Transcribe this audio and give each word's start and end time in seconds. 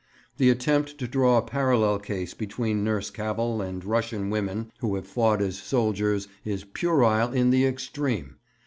The 0.37 0.49
attempt 0.49 0.97
to 0.97 1.07
draw 1.07 1.37
a 1.37 1.43
parallel 1.43 1.99
case 1.99 2.33
between 2.33 2.83
Nurse 2.83 3.11
Cavell 3.11 3.61
and 3.61 3.85
Russian 3.85 4.31
women 4.31 4.71
who 4.79 4.95
have 4.95 5.05
fought 5.05 5.43
as 5.43 5.59
soldiers 5.59 6.27
is 6.43 6.63
puerile 6.63 7.31
in 7.33 7.51
the 7.51 7.67
extreme. 7.67 8.37